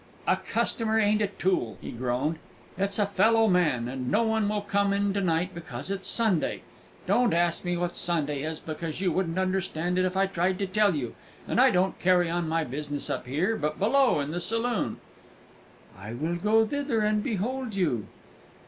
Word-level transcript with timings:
"A 0.25 0.35
customer 0.35 0.99
ain't 0.99 1.21
a 1.21 1.27
tool!" 1.27 1.77
he 1.79 1.91
groaned, 1.91 2.39
"it's 2.75 2.97
a 2.97 3.05
fellow 3.05 3.47
man; 3.47 3.87
and 3.87 4.09
no 4.09 4.23
one 4.23 4.49
will 4.49 4.61
come 4.63 4.93
in 4.93 5.13
to 5.13 5.21
night, 5.21 5.53
because 5.53 5.91
it's 5.91 6.07
Sunday. 6.07 6.63
(Don't 7.05 7.35
ask 7.35 7.63
me 7.63 7.77
what 7.77 7.95
Sunday 7.95 8.41
is, 8.41 8.59
because 8.59 8.99
you 8.99 9.11
wouldn't 9.11 9.37
understand 9.37 9.99
if 9.99 10.17
I 10.17 10.25
tried 10.25 10.57
to 10.57 10.65
tell 10.65 10.95
you!) 10.95 11.13
And 11.47 11.61
I 11.61 11.69
don't 11.69 11.99
carry 11.99 12.31
on 12.31 12.49
my 12.49 12.63
business 12.63 13.11
up 13.11 13.27
here, 13.27 13.55
but 13.55 13.77
below 13.77 14.19
in 14.19 14.31
the 14.31 14.39
saloon." 14.39 14.97
"I 15.95 16.13
will 16.13 16.37
go 16.37 16.65
thither 16.65 17.01
and 17.01 17.21
behold 17.23 17.75
you." 17.75 18.07